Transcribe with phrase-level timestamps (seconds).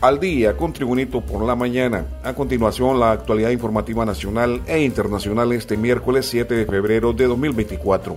[0.00, 2.06] al día con Tribunito por la mañana.
[2.22, 8.16] A continuación, la actualidad informativa nacional e internacional este miércoles 7 de febrero de 2024.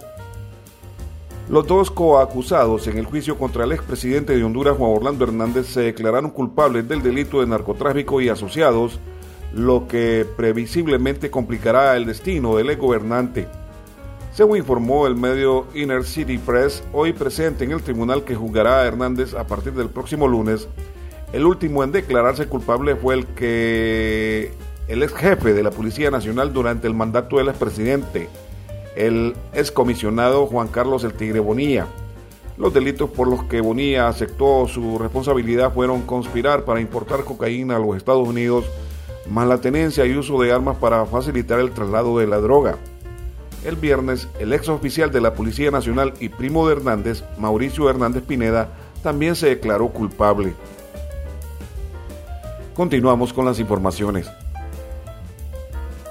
[1.49, 5.81] Los dos coacusados en el juicio contra el expresidente de Honduras, Juan Orlando Hernández, se
[5.81, 8.99] declararon culpables del delito de narcotráfico y asociados,
[9.53, 13.47] lo que previsiblemente complicará el destino del gobernante.
[14.33, 18.85] Según informó el medio Inner City Press, hoy presente en el tribunal que juzgará a
[18.85, 20.67] Hernández a partir del próximo lunes,
[21.33, 24.51] el último en declararse culpable fue el que
[24.87, 28.29] el ex jefe de la Policía Nacional durante el mandato del expresidente,
[28.95, 31.87] el excomisionado Juan Carlos El Tigre Bonilla.
[32.57, 37.79] Los delitos por los que Bonilla aceptó su responsabilidad fueron conspirar para importar cocaína a
[37.79, 38.65] los Estados Unidos,
[39.29, 42.77] más la tenencia y uso de armas para facilitar el traslado de la droga.
[43.65, 48.23] El viernes, el ex oficial de la Policía Nacional y primo de Hernández, Mauricio Hernández
[48.23, 48.69] Pineda,
[49.03, 50.53] también se declaró culpable.
[52.77, 54.29] Continuamos con las informaciones.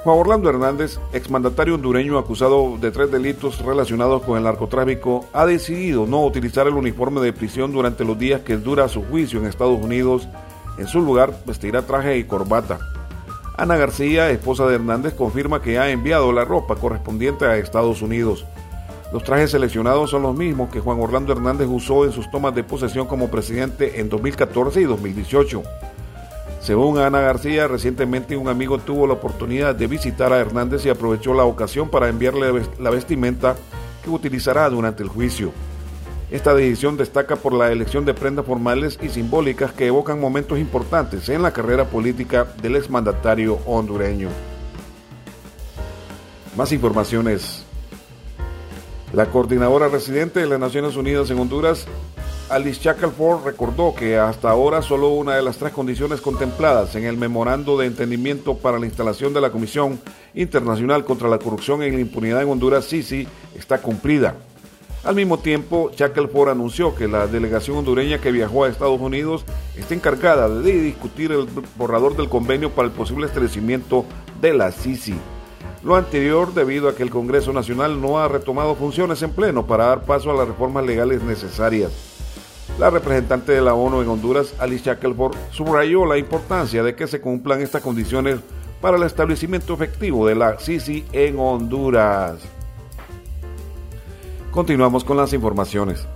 [0.02, 6.08] Juan Orlando Hernández, exmandatario hondureño acusado de tres delitos relacionados con el narcotráfico, ha decidido
[6.08, 9.80] no utilizar el uniforme de prisión durante los días que dura su juicio en Estados
[9.80, 10.26] Unidos.
[10.76, 12.80] En su lugar, vestirá traje y corbata.
[13.56, 18.44] Ana García, esposa de Hernández, confirma que ha enviado la ropa correspondiente a Estados Unidos.
[19.12, 22.64] Los trajes seleccionados son los mismos que Juan Orlando Hernández usó en sus tomas de
[22.64, 25.62] posesión como presidente en 2014 y 2018.
[26.66, 31.32] Según Ana García, recientemente un amigo tuvo la oportunidad de visitar a Hernández y aprovechó
[31.32, 33.54] la ocasión para enviarle la vestimenta
[34.02, 35.52] que utilizará durante el juicio.
[36.28, 41.28] Esta decisión destaca por la elección de prendas formales y simbólicas que evocan momentos importantes
[41.28, 44.30] en la carrera política del exmandatario hondureño.
[46.56, 47.64] Más informaciones.
[49.12, 51.86] La coordinadora residente de las Naciones Unidas en Honduras
[52.48, 57.16] Alice Shackelford recordó que hasta ahora solo una de las tres condiciones contempladas en el
[57.16, 59.98] memorando de entendimiento para la instalación de la Comisión
[60.32, 64.36] Internacional contra la Corrupción y la Impunidad en Honduras, SISI, está cumplida.
[65.02, 69.44] Al mismo tiempo, Shackelford anunció que la delegación hondureña que viajó a Estados Unidos
[69.76, 74.04] está encargada de discutir el borrador del convenio para el posible establecimiento
[74.40, 75.16] de la SISI.
[75.82, 79.86] Lo anterior debido a que el Congreso Nacional no ha retomado funciones en pleno para
[79.86, 82.05] dar paso a las reformas legales necesarias.
[82.78, 87.22] La representante de la ONU en Honduras, Alice Shackelford, subrayó la importancia de que se
[87.22, 88.40] cumplan estas condiciones
[88.82, 92.38] para el establecimiento efectivo de la CICI en Honduras.
[94.50, 96.06] Continuamos con las informaciones.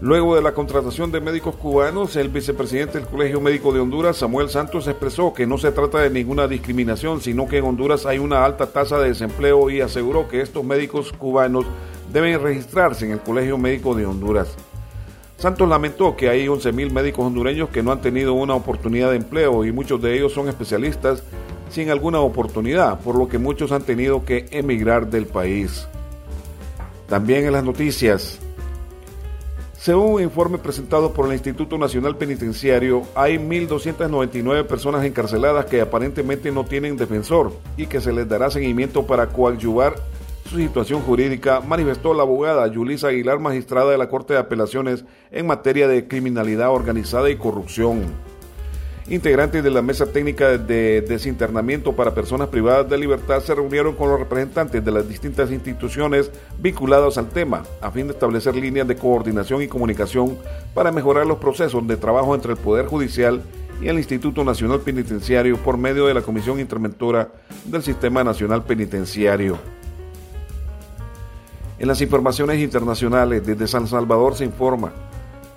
[0.00, 4.48] Luego de la contratación de médicos cubanos, el vicepresidente del Colegio Médico de Honduras, Samuel
[4.48, 8.44] Santos, expresó que no se trata de ninguna discriminación, sino que en Honduras hay una
[8.44, 11.66] alta tasa de desempleo y aseguró que estos médicos cubanos
[12.12, 14.56] deben registrarse en el Colegio Médico de Honduras.
[15.40, 19.64] Santos lamentó que hay 11.000 médicos hondureños que no han tenido una oportunidad de empleo
[19.64, 21.22] y muchos de ellos son especialistas
[21.70, 25.88] sin alguna oportunidad, por lo que muchos han tenido que emigrar del país.
[27.08, 28.38] También en las noticias,
[29.78, 36.52] según un informe presentado por el Instituto Nacional Penitenciario, hay 1.299 personas encarceladas que aparentemente
[36.52, 39.94] no tienen defensor y que se les dará seguimiento para coadyuvar
[40.50, 45.46] su situación jurídica, manifestó la abogada Yulisa Aguilar, magistrada de la Corte de Apelaciones en
[45.46, 48.02] materia de criminalidad organizada y corrupción.
[49.08, 54.10] Integrantes de la Mesa Técnica de Desinternamiento para Personas Privadas de Libertad se reunieron con
[54.10, 58.96] los representantes de las distintas instituciones vinculadas al tema, a fin de establecer líneas de
[58.96, 60.36] coordinación y comunicación
[60.74, 63.40] para mejorar los procesos de trabajo entre el Poder Judicial
[63.80, 67.28] y el Instituto Nacional Penitenciario por medio de la Comisión Interventora
[67.66, 69.79] del Sistema Nacional Penitenciario.
[71.80, 74.92] En las informaciones internacionales, desde San Salvador se informa,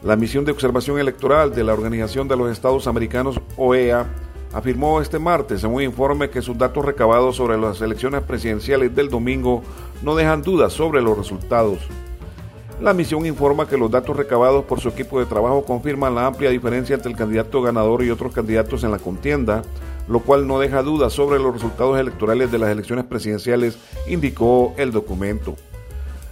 [0.04, 4.08] la misión de observación electoral de la Organización de los Estados Americanos, OEA,
[4.54, 9.10] afirmó este martes en un informe que sus datos recabados sobre las elecciones presidenciales del
[9.10, 9.64] domingo
[10.02, 11.80] no dejan dudas sobre los resultados.
[12.80, 16.52] La misión informa que los datos recabados por su equipo de trabajo confirman la amplia
[16.52, 19.62] diferencia entre el candidato ganador y otros candidatos en la contienda,
[20.08, 23.78] lo cual no deja dudas sobre los resultados electorales de las elecciones presidenciales,
[24.08, 25.58] indicó el documento.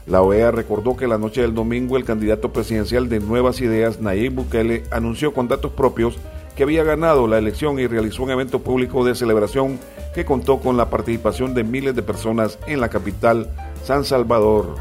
[0.08, 4.34] La OEA recordó que la noche del domingo el candidato presidencial de Nuevas Ideas, Nayib
[4.34, 6.18] Bukele, anunció con datos propios
[6.56, 9.80] que había ganado la elección y realizó un evento público de celebración
[10.14, 13.50] que contó con la participación de miles de personas en la capital,
[13.84, 14.76] San Salvador.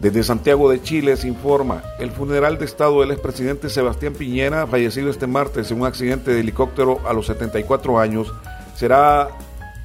[0.00, 5.10] Desde Santiago de Chile se informa, el funeral de Estado del expresidente Sebastián Piñera, fallecido
[5.10, 8.32] este martes en un accidente de helicóptero a los 74 años,
[8.76, 9.28] será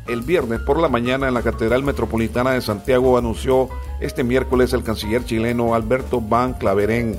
[0.07, 3.69] el viernes por la mañana en la Catedral Metropolitana de Santiago anunció
[4.01, 7.17] este miércoles el canciller chileno Alberto Van Claverén.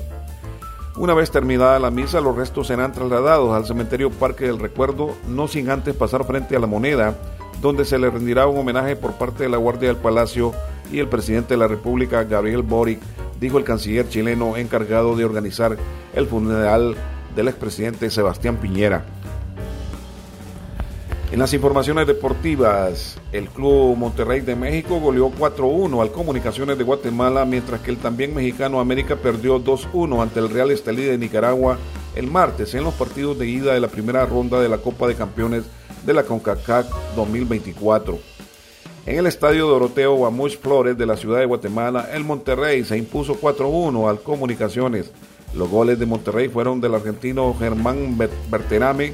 [0.97, 5.47] Una vez terminada la misa, los restos serán trasladados al cementerio Parque del Recuerdo, no
[5.47, 7.15] sin antes pasar frente a la moneda,
[7.61, 10.53] donde se le rendirá un homenaje por parte de la Guardia del Palacio
[10.91, 13.01] y el presidente de la República, Gabriel Boric,
[13.39, 15.75] dijo el canciller chileno encargado de organizar
[16.13, 16.95] el funeral
[17.35, 19.03] del expresidente Sebastián Piñera.
[21.31, 27.45] En las informaciones deportivas, el Club Monterrey de México goleó 4-1 al Comunicaciones de Guatemala,
[27.45, 31.77] mientras que el también mexicano América perdió 2-1 ante el Real Estelí de Nicaragua
[32.15, 35.15] el martes en los partidos de ida de la primera ronda de la Copa de
[35.15, 35.65] Campeones
[36.05, 38.17] de la CONCACAF 2024.
[39.05, 43.39] En el estadio Doroteo Guamuch Flores de la ciudad de Guatemala, el Monterrey se impuso
[43.39, 45.11] 4-1 al Comunicaciones.
[45.53, 48.17] Los goles de Monterrey fueron del argentino Germán
[48.49, 49.13] Berterame,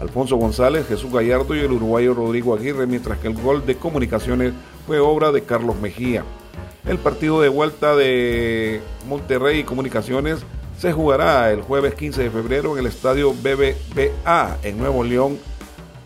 [0.00, 4.54] Alfonso González, Jesús Gallardo y el uruguayo Rodrigo Aguirre, mientras que el gol de comunicaciones
[4.86, 6.24] fue obra de Carlos Mejía.
[6.86, 10.40] El partido de vuelta de Monterrey y Comunicaciones
[10.78, 15.38] se jugará el jueves 15 de febrero en el estadio BBVA en Nuevo León,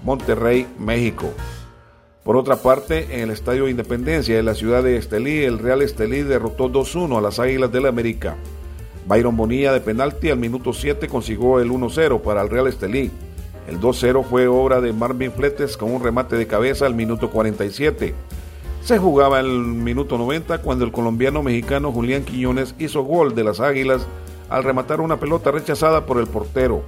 [0.03, 1.33] Monterrey, México.
[2.25, 6.23] Por otra parte, en el estadio Independencia de la ciudad de Estelí, el Real Estelí
[6.23, 8.35] derrotó 2-1 a las Águilas del la América.
[9.07, 13.13] Byron Bonilla de penalti al minuto 7 consiguió el 1-0 para el Real Estelí.
[13.67, 18.15] El 2-0 fue obra de Marvin Fletes con un remate de cabeza al minuto 47.
[18.83, 23.61] Se jugaba el minuto 90 cuando el colombiano mexicano Julián Quiñones hizo gol de las
[23.61, 24.07] Águilas
[24.51, 26.83] al rematar una pelota rechazada por el portero.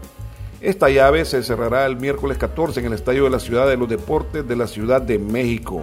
[0.61, 3.88] Esta llave se cerrará el miércoles 14 en el Estadio de la Ciudad de los
[3.88, 5.82] Deportes de la Ciudad de México.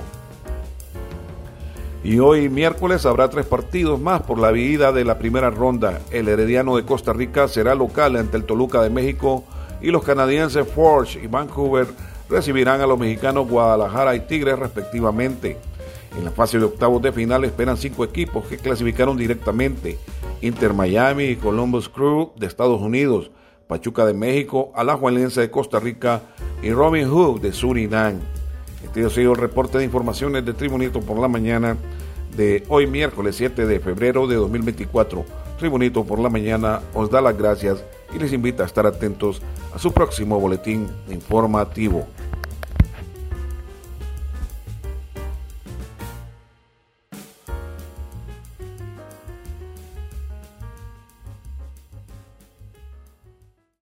[2.03, 6.01] Y hoy miércoles habrá tres partidos más por la vida de la primera ronda.
[6.11, 9.45] El Herediano de Costa Rica será local ante el Toluca de México
[9.83, 11.85] y los canadienses Forge y Vancouver
[12.29, 15.57] recibirán a los mexicanos Guadalajara y Tigres respectivamente.
[16.17, 19.99] En la fase de octavos de final esperan cinco equipos que clasificaron directamente.
[20.41, 23.29] Inter Miami y Columbus Crew de Estados Unidos,
[23.67, 26.21] Pachuca de México, Alajuelense de Costa Rica
[26.61, 28.19] y Robin Hood de Surinam.
[28.83, 31.77] Este ha sido el reporte de informaciones de Tribunito por la mañana
[32.37, 35.25] de hoy miércoles 7 de febrero de 2024.
[35.57, 37.83] Tribunito por la mañana os da las gracias
[38.15, 39.41] y les invita a estar atentos
[39.73, 42.07] a su próximo boletín informativo.